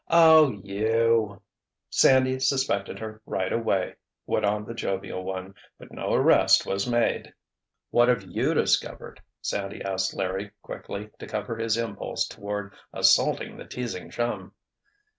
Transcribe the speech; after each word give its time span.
"Oh—you——" 0.09 1.43
"Sandy 1.91 2.39
suspected 2.39 2.97
her 2.97 3.21
right 3.27 3.53
away!" 3.53 3.97
went 4.25 4.45
on 4.45 4.65
the 4.65 4.73
jovial 4.73 5.23
one, 5.23 5.53
"but 5.77 5.91
no 5.91 6.11
arrest 6.15 6.65
was 6.65 6.89
made." 6.89 7.31
"What 7.91 8.07
have 8.07 8.23
you 8.23 8.55
discovered?" 8.55 9.21
Sandy 9.43 9.79
asked 9.83 10.15
Larry 10.15 10.53
quickly, 10.63 11.11
to 11.19 11.27
cover 11.27 11.55
his 11.55 11.77
impulse 11.77 12.27
toward 12.27 12.73
assaulting 12.91 13.57
the 13.57 13.65
teasing 13.65 14.09
chum. 14.09 14.55